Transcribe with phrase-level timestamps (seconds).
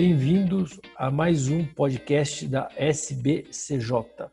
[0.00, 4.30] Bem-vindos a mais um podcast da SBCJ.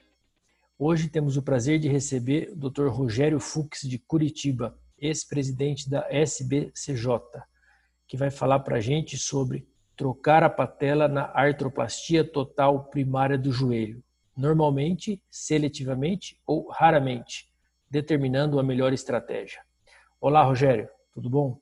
[0.77, 2.87] Hoje temos o prazer de receber o Dr.
[2.89, 7.19] Rogério Fux de Curitiba, ex-presidente da SBCJ,
[8.07, 9.67] que vai falar para a gente sobre
[9.97, 14.03] trocar a patela na artroplastia total primária do joelho,
[14.37, 17.51] normalmente, seletivamente ou raramente,
[17.89, 19.61] determinando a melhor estratégia.
[20.21, 21.59] Olá, Rogério, tudo bom?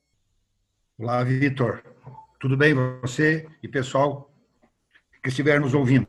[1.00, 1.82] Olá, Vitor.
[2.44, 4.30] Tudo bem você e pessoal
[5.24, 6.06] que estiver nos ouvindo?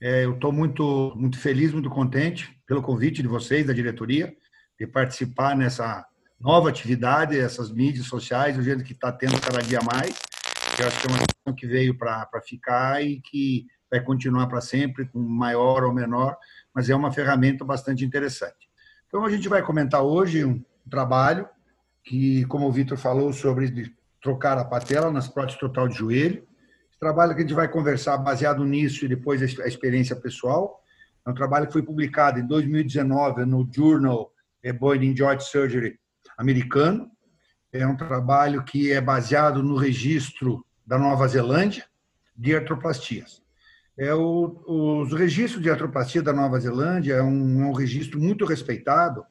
[0.00, 4.32] É, eu estou muito, muito feliz, muito contente pelo convite de vocês, da diretoria,
[4.78, 6.06] de participar nessa
[6.38, 10.16] nova atividade, essas mídias sociais, do jeito que está tendo cada dia mais.
[10.78, 14.60] Eu acho que é uma questão que veio para ficar e que vai continuar para
[14.60, 16.36] sempre, com maior ou menor,
[16.72, 18.70] mas é uma ferramenta bastante interessante.
[19.08, 21.48] Então, a gente vai comentar hoje um trabalho
[22.04, 23.92] que, como o Vitor falou, sobre
[24.26, 26.44] trocar a patela nas próteses total de joelho.
[26.90, 30.82] Esse trabalho que a gente vai conversar baseado nisso e depois a experiência pessoal.
[31.24, 34.32] É um trabalho que foi publicado em 2019 no Journal
[34.80, 35.96] Bone Joint Surgery
[36.36, 37.08] americano.
[37.72, 41.84] É um trabalho que é baseado no registro da Nova Zelândia
[42.36, 43.40] de artroplastias.
[43.96, 48.44] É o, os registros de artroplastia da Nova Zelândia é um, é um registro muito
[48.44, 49.24] respeitado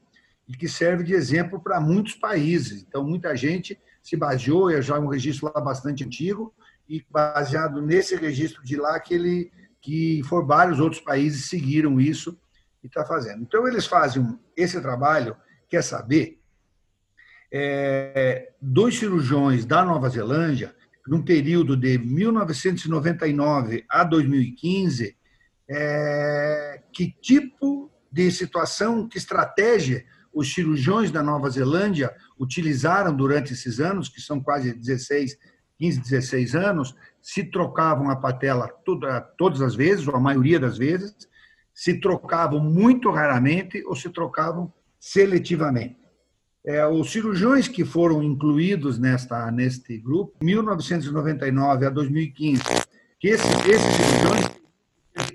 [0.47, 2.81] e que serve de exemplo para muitos países.
[2.81, 6.53] Então, muita gente se baseou, é já um registro lá bastante antigo,
[6.87, 12.39] e baseado nesse registro de lá que ele que for vários outros países seguiram isso
[12.83, 13.41] e está fazendo.
[13.41, 15.35] Então eles fazem esse trabalho,
[15.67, 16.39] quer saber,
[17.51, 20.75] é, dois cirurgiões da Nova Zelândia,
[21.07, 25.15] num período de 1999 a 2015,
[25.69, 30.03] é, que tipo de situação, que estratégia
[30.35, 35.37] os cirurgiões da Nova Zelândia utilizaram durante esses anos, que são quase 16,
[35.79, 40.77] 15, 16 anos, se trocavam a patela toda, todas as vezes, ou a maioria das
[40.77, 41.15] vezes,
[41.73, 45.97] se trocavam muito raramente ou se trocavam seletivamente.
[46.65, 52.61] É, os cirurgiões que foram incluídos nesta, neste grupo, 1999 a 2015,
[53.19, 54.55] que esse, esses cirurgiões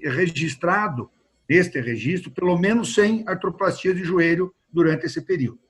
[0.02, 1.10] registrado
[1.48, 5.60] neste registro pelo menos 100 artroplastia de joelho durante esse período.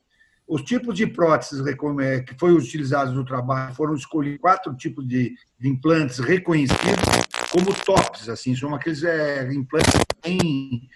[0.47, 5.35] Os tipos de próteses é, que foram utilizados no trabalho foram escolhidos quatro tipos de,
[5.63, 7.05] implantes reconhecidos
[7.53, 10.89] como tops, assim, são aqueles é, implantes bem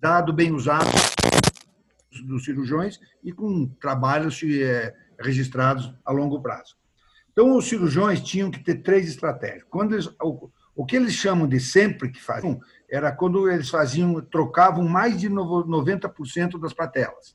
[0.00, 0.92] dado, bem usados
[2.24, 6.76] dos cirurgiões e com trabalhos é, registrados a longo prazo.
[7.32, 9.64] Então, os cirurgiões tinham que ter três estratégias.
[9.70, 12.60] Quando eles, o, o que eles chamam de sempre que faziam
[12.92, 17.34] era quando eles faziam, trocavam mais de 90% das patelas.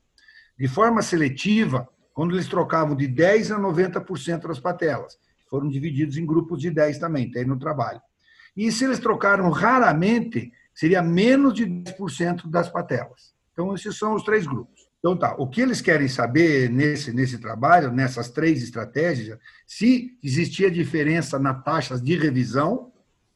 [0.56, 5.18] De forma seletiva, quando eles trocavam de 10% a 90% das patelas.
[5.50, 8.00] Foram divididos em grupos de 10 também, tem no trabalho.
[8.56, 13.34] E se eles trocaram raramente, seria menos de 10% das patelas.
[13.52, 14.88] Então, esses são os três grupos.
[15.00, 15.36] Então, tá.
[15.40, 21.56] O que eles querem saber nesse, nesse trabalho, nessas três estratégias, se existia diferença na
[21.56, 22.92] taxas de revisão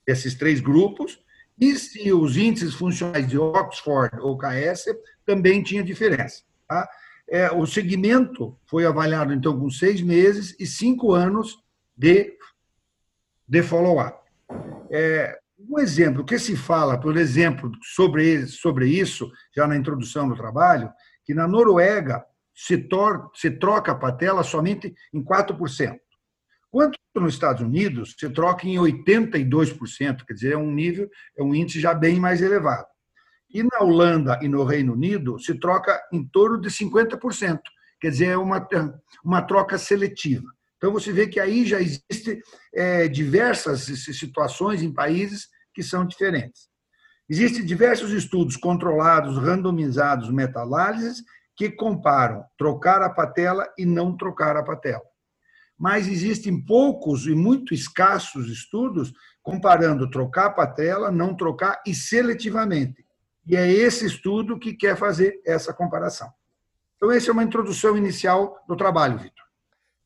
[0.05, 1.19] desses três grupos
[1.61, 4.85] e se os índices funcionais de Oxford ou KS
[5.23, 6.41] também tinha diferença.
[6.67, 6.89] Tá?
[7.29, 11.63] É, o segmento foi avaliado, então, com seis meses e cinco anos
[11.95, 12.35] de,
[13.47, 14.19] de follow-up.
[14.89, 15.39] É,
[15.69, 20.91] um exemplo que se fala, por exemplo, sobre, sobre isso, já na introdução do trabalho,
[21.23, 25.99] que na Noruega se, tor se troca a patela somente em 4%.
[26.71, 31.53] Quanto nos Estados Unidos, se troca em 82%, quer dizer, é um nível, é um
[31.53, 32.87] índice já bem mais elevado.
[33.53, 37.59] E na Holanda e no Reino Unido, se troca em torno de 50%,
[37.99, 38.65] quer dizer, é uma,
[39.21, 40.47] uma troca seletiva.
[40.77, 42.41] Então, você vê que aí já existem
[42.73, 46.69] é, diversas situações em países que são diferentes.
[47.29, 51.21] Existem diversos estudos controlados, randomizados, meta-análises,
[51.55, 55.10] que comparam trocar a patela e não trocar a patela
[55.81, 59.11] mas existem poucos e muito escassos estudos
[59.41, 63.03] comparando trocar patela, não trocar e seletivamente.
[63.47, 66.29] E é esse estudo que quer fazer essa comparação.
[66.95, 69.43] Então, essa é uma introdução inicial do trabalho, Vitor.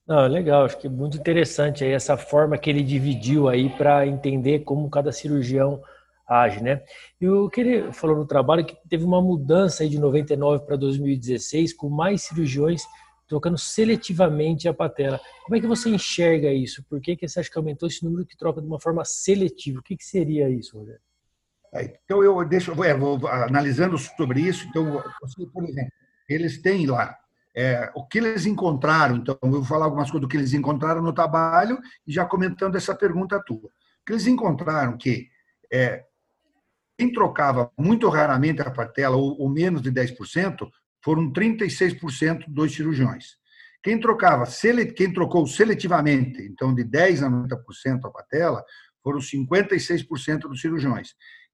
[0.08, 4.08] Não, legal, acho que é muito interessante aí essa forma que ele dividiu aí para
[4.08, 5.82] entender como cada cirurgião
[6.26, 6.84] age, né?
[7.20, 10.66] E o que ele falou no trabalho é que teve uma mudança aí de 99
[10.66, 12.84] para 2016 com mais cirurgiões
[13.28, 15.20] trocando seletivamente a patela.
[15.44, 16.84] Como é que você enxerga isso?
[16.84, 19.80] Por que, que você acha que aumentou esse número que troca de uma forma seletiva?
[19.80, 21.02] O que, que seria isso, Rogério?
[21.74, 24.68] É, então, eu deixo, eu vou, analisando sobre isso.
[24.68, 25.04] Então,
[25.52, 25.92] por exemplo,
[26.30, 27.18] eles têm lá
[27.56, 29.18] é, o que eles encontraram.
[29.18, 32.76] Então, eu vou falar algumas coisas do que eles encontraram no trabalho e já comentando
[32.76, 33.68] essa pergunta tua.
[33.68, 35.30] O que eles encontraram que
[35.72, 36.06] é,
[36.98, 40.70] quem trocava muito raramente a patela, ou, ou menos de 10%,
[41.06, 43.38] foram 36% dos cirurgiões.
[43.84, 44.46] Quem trocava,
[44.98, 48.66] quem trocou seletivamente, então de 10 a 90% a patela,
[49.04, 51.14] foram 56% dos cirurgiões.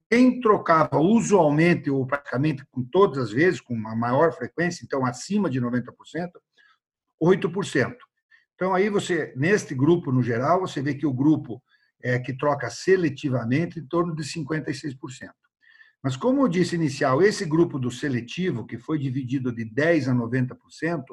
[0.10, 5.50] Quem trocava usualmente ou praticamente com todas as vezes, com uma maior frequência, então acima
[5.50, 5.84] de 90%,
[7.22, 7.96] 8%.
[8.56, 11.62] Então aí você, neste grupo no geral, você vê que o grupo
[12.02, 14.96] é, que troca seletivamente em torno de 56%.
[16.04, 20.14] Mas como eu disse inicial, esse grupo do seletivo, que foi dividido de 10 a
[20.14, 21.04] 90%,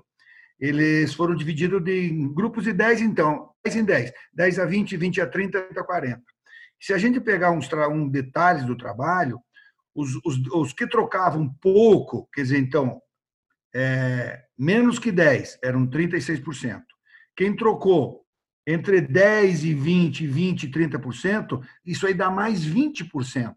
[0.59, 5.21] eles foram divididos em grupos de 10, então, 10 em 10, 10 a 20, 20
[5.21, 6.23] a 30, 30 a 40.
[6.81, 9.41] Se a gente pegar uns um detalhes do trabalho,
[9.95, 13.01] os, os, os, que trocavam pouco, quer dizer, então,
[13.75, 16.83] é, menos que 10, eram 36%.
[17.37, 18.25] Quem trocou
[18.67, 23.55] entre 10 e 20, 20 e 30%, isso aí dá mais 20%.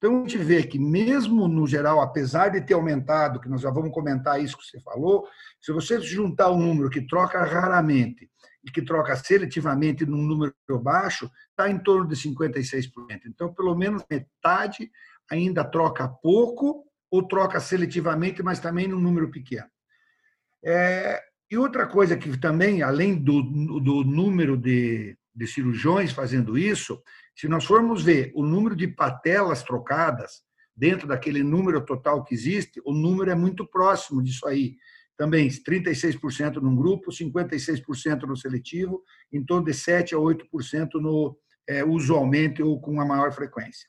[0.00, 3.70] Então, a gente vê que, mesmo no geral, apesar de ter aumentado, que nós já
[3.70, 5.28] vamos comentar isso que você falou,
[5.60, 8.30] se você juntar um número que troca raramente
[8.64, 12.90] e que troca seletivamente num número baixo, está em torno de 56%.
[13.26, 14.90] Então, pelo menos metade
[15.30, 19.68] ainda troca pouco ou troca seletivamente, mas também num número pequeno.
[20.64, 27.02] É, e outra coisa que também, além do, do número de, de cirurgiões fazendo isso,
[27.34, 30.42] se nós formos ver o número de patelas trocadas
[30.76, 34.76] dentro daquele número total que existe, o número é muito próximo disso aí.
[35.16, 39.02] Também 36% num grupo, 56% no seletivo,
[39.32, 43.88] em torno de 7 a 8% no é, usualmente ou com a maior frequência.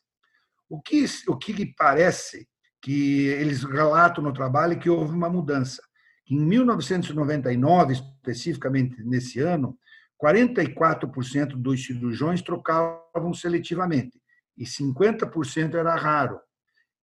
[0.70, 2.48] O que o que parece
[2.80, 5.82] que eles relatam no trabalho é que houve uma mudança.
[6.30, 9.78] Em 1999, especificamente nesse ano,
[10.22, 14.20] 44% dos cirurgiões trocavam seletivamente
[14.56, 16.40] e 50% era raro.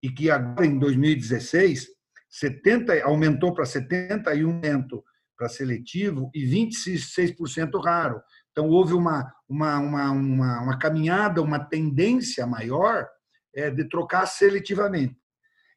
[0.01, 1.87] E que agora, em 2016,
[2.29, 5.03] 70, aumentou para 71%
[5.37, 8.21] para seletivo e 26% raro.
[8.51, 13.07] Então, houve uma, uma, uma, uma, uma caminhada, uma tendência maior
[13.53, 15.17] é, de trocar seletivamente.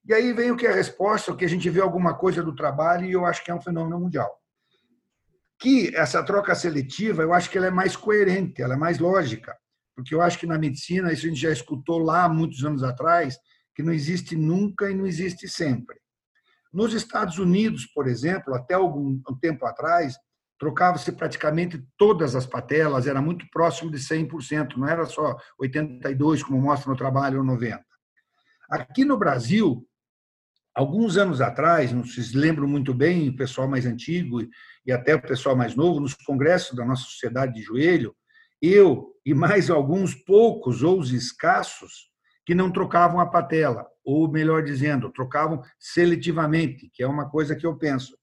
[0.05, 2.43] E aí vem o que é a resposta, o que a gente vê alguma coisa
[2.43, 4.42] do trabalho, e eu acho que é um fenômeno mundial
[5.63, 9.57] que essa troca seletiva, eu acho que ela é mais coerente, ela é mais lógica,
[9.95, 13.39] porque eu acho que na medicina, isso a gente já escutou lá muitos anos atrás,
[13.73, 15.97] que não existe nunca e não existe sempre.
[16.73, 20.17] Nos Estados Unidos, por exemplo, até algum tempo atrás,
[20.59, 26.61] trocava-se praticamente todas as patelas, era muito próximo de 100%, não era só 82, como
[26.61, 27.85] mostra no trabalho, ou 90.
[28.69, 29.87] Aqui no Brasil,
[30.75, 34.41] alguns anos atrás, não se lembram muito bem, o pessoal mais antigo
[34.87, 38.15] e até o pessoal mais novo, nos congressos da nossa sociedade de joelho,
[38.61, 42.11] eu e mais alguns poucos ou os escassos
[42.45, 47.67] que não trocavam a patela, ou melhor dizendo, trocavam seletivamente, que é uma coisa que
[47.67, 48.17] eu penso.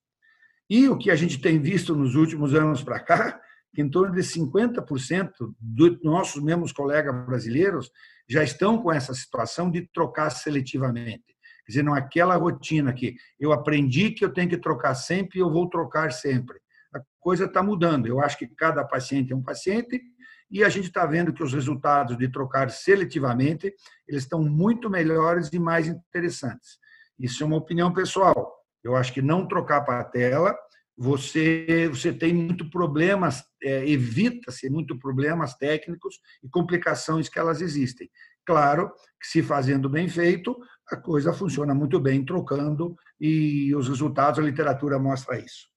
[0.69, 3.39] E o que a gente tem visto nos últimos anos para cá,
[3.73, 7.89] que em torno de 50% dos nossos mesmos colegas brasileiros
[8.27, 11.35] já estão com essa situação de trocar seletivamente.
[11.69, 15.37] Quer dizer, não é aquela rotina que eu aprendi que eu tenho que trocar sempre
[15.37, 16.57] e eu vou trocar sempre.
[16.91, 18.07] A coisa está mudando.
[18.07, 20.01] Eu acho que cada paciente é um paciente
[20.49, 23.71] e a gente está vendo que os resultados de trocar seletivamente
[24.07, 26.79] eles estão muito melhores e mais interessantes.
[27.19, 28.51] Isso é uma opinião pessoal.
[28.83, 30.57] Eu acho que não trocar patela,
[30.97, 38.09] você você tem muito problemas, é, evita-se muito problemas técnicos e complicações que elas existem.
[38.43, 40.57] Claro que se fazendo bem feito,
[40.91, 45.67] a coisa funciona muito bem trocando e os resultados, a literatura mostra isso.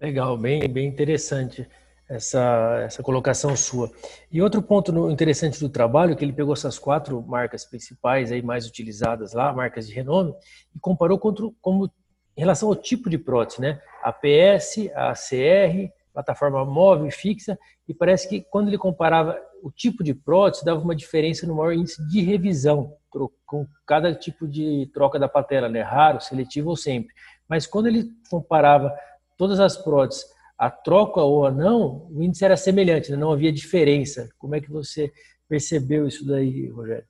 [0.00, 1.68] Legal, bem, bem interessante
[2.08, 3.90] essa, essa colocação sua.
[4.30, 8.42] E outro ponto interessante do trabalho é que ele pegou essas quatro marcas principais aí
[8.42, 10.34] mais utilizadas lá, marcas de renome,
[10.74, 11.86] e comparou contra, como
[12.36, 13.80] em relação ao tipo de prótese, né?
[14.02, 19.70] A PS, a CR, plataforma móvel e fixa, e parece que quando ele comparava o
[19.70, 22.94] tipo de prótese dava uma diferença no maior índice de revisão
[23.46, 25.82] com cada tipo de troca da patela, né?
[25.82, 27.14] raro, seletivo ou sempre.
[27.48, 28.92] Mas quando ele comparava
[29.36, 30.24] todas as próteses,
[30.58, 33.16] a troca ou a não, o índice era semelhante, né?
[33.16, 34.28] não havia diferença.
[34.38, 35.12] Como é que você
[35.48, 37.06] percebeu isso daí, Rogério?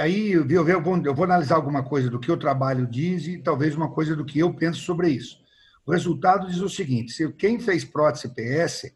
[0.00, 0.44] Aí eu
[0.80, 4.14] vou, eu vou analisar alguma coisa do que o trabalho diz e talvez uma coisa
[4.14, 5.42] do que eu penso sobre isso.
[5.84, 8.94] O resultado diz o seguinte: se quem fez prótese PS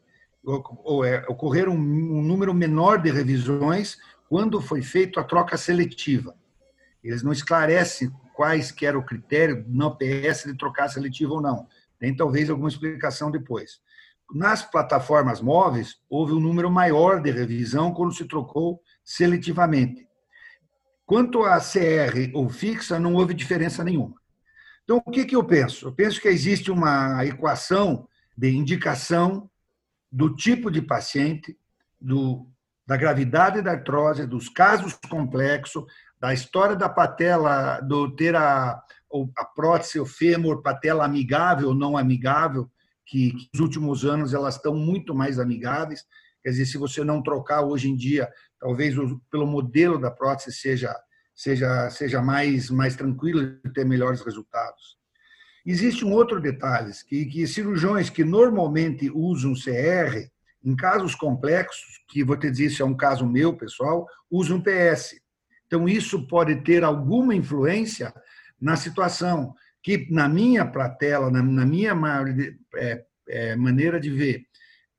[1.05, 3.99] é, ocorreram um número menor de revisões
[4.29, 6.35] quando foi feita a troca seletiva.
[7.03, 11.67] Eles não esclarecem quais que era o critério no PS de trocar seletivo ou não.
[11.99, 13.81] Tem talvez alguma explicação depois.
[14.35, 20.07] Nas plataformas móveis, houve um número maior de revisão quando se trocou seletivamente.
[21.05, 24.17] Quanto à CR ou fixa, não houve diferença nenhuma.
[24.83, 25.87] Então, o que, que eu penso?
[25.87, 29.49] Eu penso que existe uma equação de indicação
[30.17, 31.55] do tipo de paciente,
[32.01, 32.49] do,
[32.87, 35.85] da gravidade da artrose, dos casos complexos,
[36.19, 38.83] da história da patela, do ter a,
[39.37, 42.67] a prótese, o fêmur, patela amigável ou não amigável,
[43.05, 46.03] que, que nos últimos anos elas estão muito mais amigáveis.
[46.43, 48.27] Quer dizer, se você não trocar hoje em dia,
[48.59, 48.95] talvez
[49.31, 50.97] pelo modelo da prótese seja
[51.35, 54.96] seja seja mais mais tranquilo e ter melhores resultados.
[55.67, 60.31] Existe um outro detalhe que, que cirurgiões que normalmente usam CR
[60.65, 65.21] em casos complexos, que vou te dizer, isso é um caso meu, pessoal, usam PS.
[65.67, 68.15] Então, isso pode ter alguma influência
[68.61, 71.93] na situação, que na minha platela, na, minha
[72.77, 74.47] é, é, maneira de ver,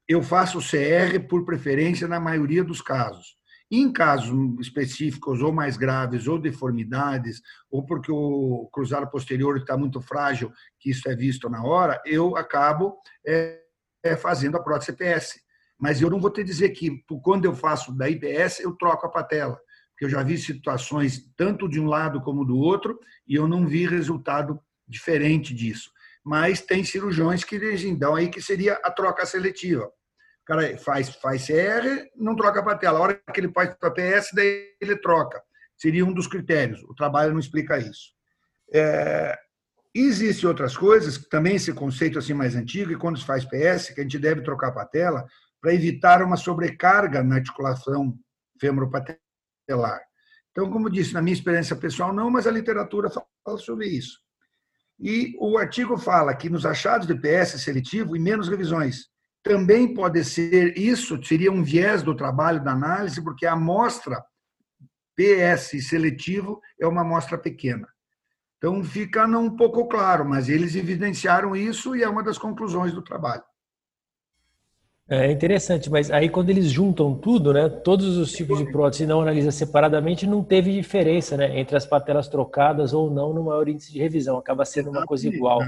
[0.08, 3.37] eu faço CR por preferência na maioria dos casos.
[3.70, 10.02] Em casos específicos ou mais graves, ou deformidades, ou porque o cruzado posterior está muito
[10.02, 13.60] frágil, que isso é visto na hora, eu acabo é,
[14.04, 15.40] é, fazendo a prótese PS.
[15.78, 19.10] Mas eu não vou te dizer que quando eu faço da IPS, eu troco a
[19.10, 19.60] patela,
[19.92, 23.68] porque eu já vi situações tanto de um lado como do outro e eu não
[23.68, 25.92] vi resultado diferente disso.
[26.24, 27.60] Mas tem cirurgiões que
[27.96, 29.92] dão aí que seria a troca seletiva.
[30.48, 33.00] Cara faz, faz CR, não troca a patela.
[33.00, 35.42] A hora que ele faz para PS, daí ele troca.
[35.76, 36.82] Seria um dos critérios.
[36.84, 38.14] O trabalho não explica isso.
[38.74, 39.38] É,
[40.00, 44.02] Existem outras coisas, também esse conceito assim mais antigo, e quando se faz PS, que
[44.02, 45.26] a gente deve trocar a patela,
[45.60, 48.16] para evitar uma sobrecarga na articulação
[48.62, 50.00] femoropatelar.
[50.52, 54.20] Então, como disse, na minha experiência pessoal, não, mas a literatura fala sobre isso.
[55.00, 59.08] E o artigo fala que nos achados de PS seletivo e menos revisões.
[59.48, 64.22] Também pode ser isso, seria um viés do trabalho da análise, porque a amostra
[65.16, 67.88] PS seletivo é uma amostra pequena.
[68.58, 72.92] Então fica não um pouco claro, mas eles evidenciaram isso e é uma das conclusões
[72.92, 73.44] do trabalho.
[75.10, 79.22] É interessante, mas aí quando eles juntam tudo, né, todos os tipos de prótese não
[79.22, 83.94] analisam separadamente, não teve diferença, né, entre as patelas trocadas ou não no maior índice
[83.94, 85.62] de revisão, acaba sendo uma coisa igual.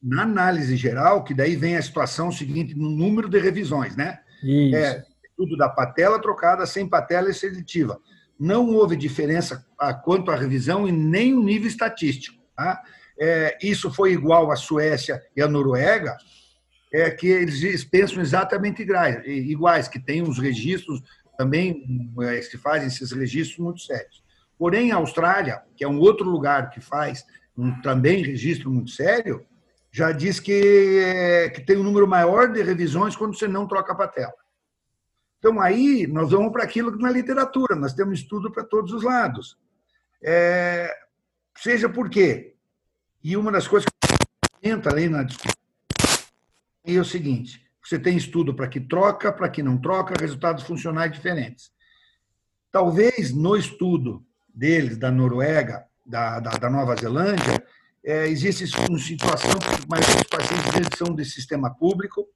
[0.00, 4.20] Na, análise geral, que daí vem a situação seguinte no número de revisões, né?
[4.44, 4.76] Isso.
[4.76, 5.04] É
[5.38, 8.00] tudo da patela trocada sem patela seletiva.
[8.38, 9.64] Não houve diferença
[10.04, 12.42] quanto à revisão e nem o nível estatístico.
[12.56, 12.82] Tá?
[13.18, 16.16] É, isso foi igual à Suécia e à Noruega,
[16.92, 21.02] é que eles pensam exatamente iguais, que tem os registros
[21.36, 24.24] também é, se fazem esses registros muito sérios.
[24.58, 27.24] Porém, a Austrália, que é um outro lugar que faz
[27.56, 29.46] um também registro muito sério,
[29.90, 33.92] já diz que, é, que tem um número maior de revisões quando você não troca
[33.92, 34.34] a patela.
[35.38, 39.04] Então, aí nós vamos para aquilo que na literatura, nós temos estudo para todos os
[39.04, 39.56] lados.
[40.22, 40.92] É,
[41.56, 42.54] seja por quê?
[43.22, 43.88] E uma das coisas
[44.60, 45.57] que entra ali na discussão
[46.96, 51.12] é o seguinte: você tem estudo para que troca, para que não troca, resultados funcionais
[51.12, 51.70] diferentes.
[52.70, 54.22] Talvez no estudo
[54.54, 57.62] deles, da Noruega, da, da, da Nova Zelândia,
[58.04, 62.26] é, existe uma situação que mas os pacientes são de sistema público,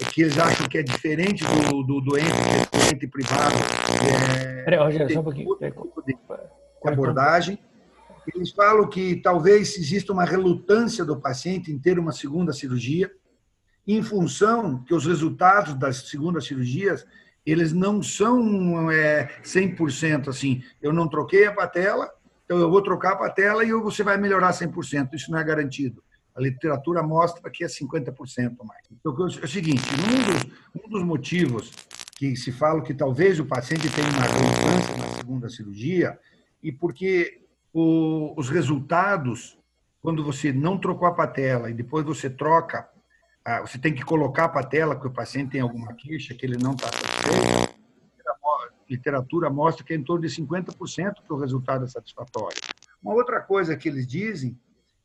[0.00, 3.54] é que eles acham que é diferente do, do doente, do doente privado.
[4.10, 5.56] É, Peraí, Rogério, só um pouquinho.
[5.58, 7.58] De abordagem.
[8.34, 13.10] Eles falam que talvez exista uma relutância do paciente em ter uma segunda cirurgia,
[13.86, 17.06] em função que os resultados das segundas cirurgias
[17.44, 20.62] eles não são é, 100% assim.
[20.80, 22.10] Eu não troquei a patela,
[22.44, 25.12] então eu vou trocar a patela e você vai melhorar 100%.
[25.12, 26.02] Isso não é garantido.
[26.34, 28.82] A literatura mostra que é 50% mais.
[28.90, 31.70] Então, é o seguinte, um dos, um dos motivos
[32.16, 36.18] que se fala que talvez o paciente tenha uma relutância na segunda cirurgia
[36.62, 39.58] e porque o, os resultados,
[40.00, 42.88] quando você não trocou a patela e depois você troca
[43.44, 46.46] ah, você tem que colocar para a tela que o paciente tem alguma queixa, que
[46.46, 47.74] ele não está satisfeito.
[48.88, 52.56] Literatura mostra que é em torno de 50% que o resultado é satisfatório.
[53.02, 54.58] Uma outra coisa que eles dizem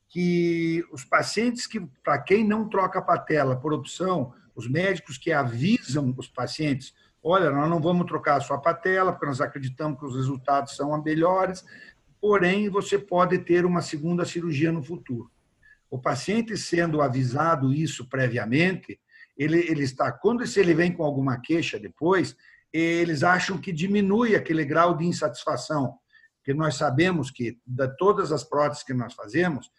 [0.07, 5.31] que os pacientes que para quem não troca a patela por opção, os médicos que
[5.31, 6.93] avisam os pacientes,
[7.23, 11.01] olha, nós não vamos trocar a sua patela porque nós acreditamos que os resultados são
[11.01, 11.63] melhores,
[12.19, 15.29] porém você pode ter uma segunda cirurgia no futuro.
[15.89, 18.99] O paciente sendo avisado isso previamente,
[19.37, 22.35] ele, ele está, quando se ele vem com alguma queixa depois,
[22.71, 25.97] eles acham que diminui aquele grau de insatisfação.
[26.37, 29.69] Porque nós sabemos que, de todas as próteses que nós fazemos,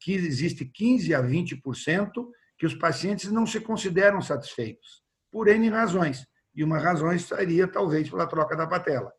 [0.00, 2.10] que existe 15 a 20%
[2.58, 6.26] que os pacientes não se consideram satisfeitos, por N razões.
[6.54, 9.12] E uma razão seria, talvez, pela troca da patela.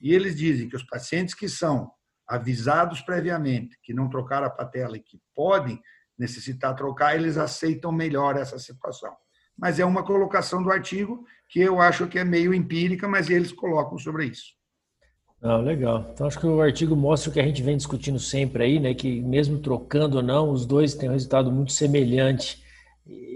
[0.00, 1.90] E eles dizem que os pacientes que são
[2.30, 5.80] avisados previamente, que não trocaram a patela e que podem
[6.16, 9.12] necessitar trocar, eles aceitam melhor essa situação.
[9.58, 13.50] Mas é uma colocação do artigo que eu acho que é meio empírica, mas eles
[13.50, 14.54] colocam sobre isso.
[15.42, 16.08] Ah, legal.
[16.12, 18.94] Então acho que o artigo mostra o que a gente vem discutindo sempre aí, né?
[18.94, 22.62] Que mesmo trocando ou não, os dois têm um resultado muito semelhante.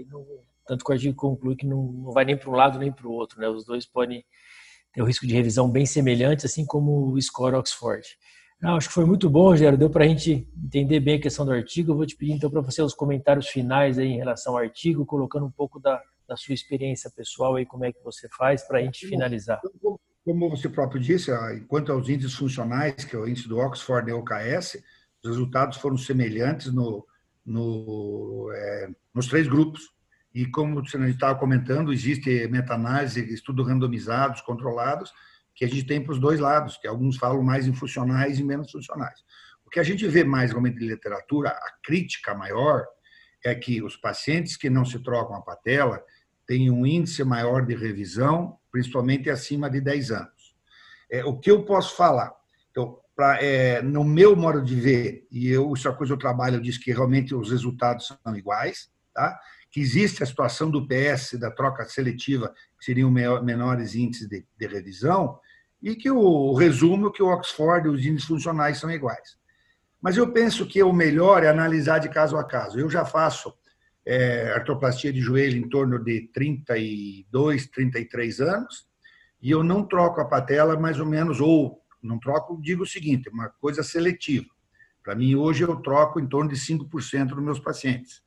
[0.07, 0.25] Não,
[0.65, 3.07] tanto que o artigo conclui que não, não vai nem para um lado nem para
[3.07, 3.49] o outro, né?
[3.49, 4.23] Os dois podem
[4.93, 8.07] ter o risco de revisão bem semelhante, assim como o score Oxford.
[8.61, 9.77] Acho que foi muito bom, Rogério.
[9.77, 11.91] Deu para a gente entender bem a questão do artigo.
[11.91, 15.05] Eu vou te pedir então para você os comentários finais aí em relação ao artigo,
[15.05, 18.79] colocando um pouco da, da sua experiência pessoal aí, como é que você faz para
[18.79, 19.59] a gente finalizar.
[20.23, 21.31] Como você próprio disse,
[21.67, 24.83] quanto aos índices funcionais, que é o índice do Oxford e OKS,
[25.23, 27.05] os resultados foram semelhantes no,
[27.45, 29.93] no, é, nos três grupos.
[30.33, 35.13] E como você estava comentando, existe meta-análise, estudo randomizados, controlados,
[35.55, 38.43] que a gente tem para os dois lados, que alguns falam mais em funcionais e
[38.43, 39.19] menos funcionais.
[39.65, 42.85] O que a gente vê mais realmente em literatura, a crítica maior,
[43.43, 46.03] é que os pacientes que não se trocam a patela
[46.45, 50.55] têm um índice maior de revisão principalmente acima de 10 anos.
[51.09, 52.33] É, o que eu posso falar?
[52.71, 56.19] Então, pra, é, no meu modo de ver, e eu, isso é coisa que eu
[56.19, 59.39] trabalho, eu disse que realmente os resultados são iguais, tá?
[59.71, 64.67] que existe a situação do PS, da troca seletiva, que seriam menores índices de, de
[64.67, 65.39] revisão,
[65.85, 69.37] e que o, resumo que o Oxford, os índices funcionais são iguais.
[70.01, 72.79] Mas eu penso que o melhor é analisar de caso a caso.
[72.79, 73.53] Eu já faço
[74.03, 78.87] é, artroplastia de joelho em torno de 32, 33 anos,
[79.39, 83.29] e eu não troco a patela mais ou menos, ou não troco, digo o seguinte,
[83.29, 84.47] uma coisa seletiva.
[85.03, 88.23] Para mim, hoje eu troco em torno de 5% dos meus pacientes.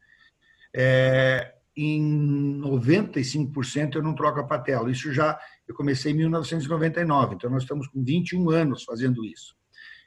[0.73, 4.91] É, em 95% eu não troco a patela.
[4.91, 5.37] Isso já,
[5.69, 9.55] eu comecei em 1999, então nós estamos com 21 anos fazendo isso.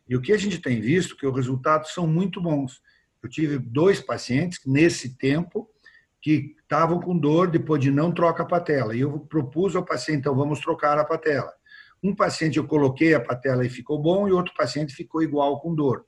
[0.10, 2.82] E o que a gente tem visto, que os resultados são muito bons.
[3.21, 5.69] Eu tive dois pacientes nesse tempo
[6.19, 8.95] que estavam com dor depois de não troca a patela.
[8.95, 11.54] E eu propus ao paciente, então vamos trocar a patela.
[12.04, 15.76] Um paciente eu coloquei a patela e ficou bom, e outro paciente ficou igual com
[15.76, 16.06] dor.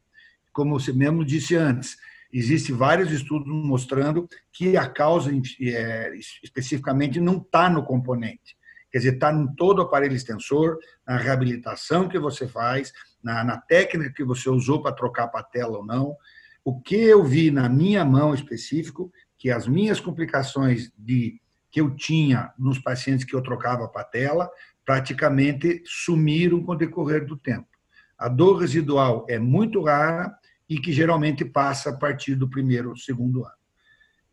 [0.51, 1.97] Como você mesmo disse antes,
[2.31, 6.13] existem vários estudos mostrando que a causa é,
[6.43, 8.57] especificamente não está no componente.
[8.93, 13.57] Quer dizer, está em todo o aparelho extensor, na reabilitação que você faz, na, na
[13.57, 16.15] técnica que você usou para trocar a patela ou não.
[16.63, 21.95] O que eu vi na minha mão específico, que as minhas complicações de que eu
[21.95, 24.47] tinha nos pacientes que eu trocava a patela,
[24.85, 27.67] praticamente sumiram com o decorrer do tempo.
[28.15, 30.31] A dor residual é muito rara
[30.69, 33.62] e que geralmente passa a partir do primeiro ou segundo ano.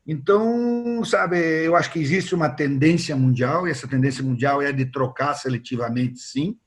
[0.07, 4.87] Então, sabe, eu acho que existe uma tendência mundial, e essa tendência mundial é de
[4.87, 6.59] trocar seletivamente, sim.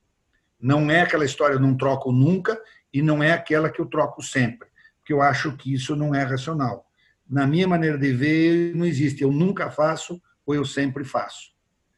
[0.60, 2.58] Não é aquela história, eu não troco nunca,
[2.92, 4.68] e não é aquela que eu troco sempre
[5.04, 6.86] porque eu acho que isso não é racional.
[7.28, 11.52] Na minha maneira de ver, não existe eu nunca faço ou eu sempre faço.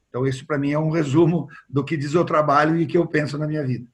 [0.09, 3.07] Então, isso para mim é um resumo do que diz o trabalho e que eu
[3.07, 3.87] penso na minha vida.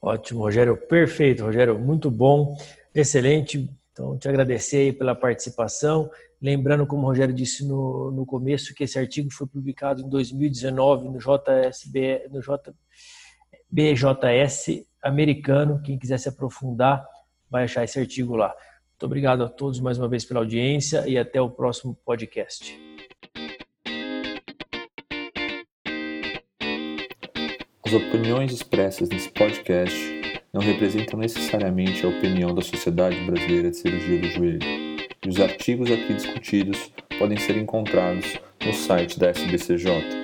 [0.00, 0.76] Ótimo, Rogério.
[0.76, 1.76] Perfeito, Rogério.
[1.76, 2.56] Muito bom,
[2.94, 3.68] excelente.
[3.94, 6.10] Então, te agradecer pela participação.
[6.42, 11.10] Lembrando, como o Rogério disse no, no começo, que esse artigo foi publicado em 2019
[11.10, 12.40] no JSB, no
[13.70, 15.80] JBJS americano.
[15.80, 17.06] Quem quiser se aprofundar,
[17.48, 18.48] vai achar esse artigo lá.
[18.48, 22.76] Muito obrigado a todos mais uma vez pela audiência e até o próximo podcast.
[27.86, 30.13] As opiniões expressas nesse podcast
[30.54, 35.90] não representam necessariamente a opinião da Sociedade Brasileira de Cirurgia do Joelho, e os artigos
[35.90, 40.23] aqui discutidos podem ser encontrados no site da SBCJ